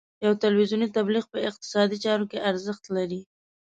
یو 0.25 0.33
تلویزیوني 0.43 0.87
تبلیغ 0.97 1.25
په 1.33 1.37
اقتصادي 1.49 1.97
چارو 2.05 2.25
کې 2.31 2.43
ارزښت 2.49 2.83
لري. 2.95 3.21